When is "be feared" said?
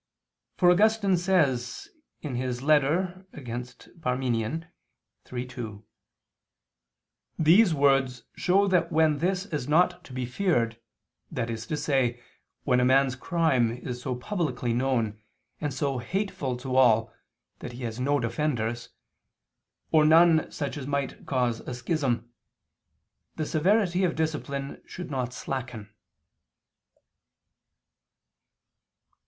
10.11-10.81